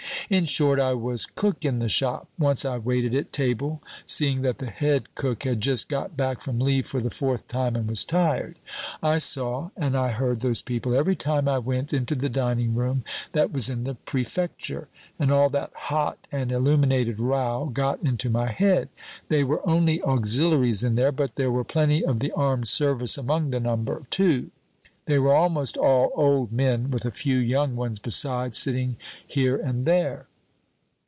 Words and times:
"In 0.29 0.45
short, 0.45 0.79
I 0.79 0.93
was 0.93 1.25
cook 1.25 1.65
in 1.65 1.79
the 1.79 1.89
shop. 1.89 2.29
Once 2.39 2.63
I 2.63 2.77
waited 2.77 3.13
at 3.13 3.33
table, 3.33 3.83
seeing 4.05 4.43
that 4.43 4.59
the 4.59 4.69
head 4.69 5.13
cook 5.13 5.43
had 5.43 5.59
just 5.59 5.89
got 5.89 6.15
back 6.15 6.39
from 6.39 6.57
leave 6.57 6.87
for 6.87 7.01
the 7.01 7.09
fourth 7.09 7.49
time 7.49 7.75
and 7.75 7.89
was 7.89 8.05
tired. 8.05 8.57
I 9.03 9.17
saw 9.17 9.71
and 9.75 9.97
I 9.97 10.11
heard 10.11 10.39
those 10.39 10.61
people 10.61 10.95
every 10.95 11.17
time 11.17 11.49
I 11.49 11.57
went 11.59 11.91
into 11.91 12.15
the 12.15 12.29
dining 12.29 12.75
room, 12.75 13.03
that 13.33 13.51
was 13.51 13.69
in 13.69 13.83
the 13.83 13.95
Prefecture, 13.95 14.87
and 15.19 15.31
all 15.31 15.49
that 15.49 15.71
hot 15.73 16.27
and 16.31 16.49
illuminated 16.49 17.19
row 17.19 17.65
got 17.73 18.01
into 18.01 18.29
my 18.29 18.53
head. 18.53 18.87
They 19.27 19.43
were 19.43 19.67
only 19.67 20.01
auxiliaries 20.01 20.81
in 20.81 20.95
there, 20.95 21.11
but 21.11 21.35
there 21.35 21.51
were 21.51 21.65
plenty 21.65 22.05
of 22.05 22.21
the 22.21 22.31
armed 22.31 22.69
service 22.69 23.17
among 23.17 23.49
the 23.49 23.59
number, 23.59 24.03
too. 24.09 24.49
They 25.07 25.17
were 25.17 25.33
almost 25.35 25.77
all 25.77 26.11
old 26.15 26.51
men, 26.53 26.91
with 26.91 27.05
a 27.05 27.11
few 27.11 27.37
young 27.37 27.75
ones 27.75 27.97
besides, 27.97 28.57
sitting 28.57 28.97
here 29.25 29.57
and 29.57 29.85
there. 29.85 30.27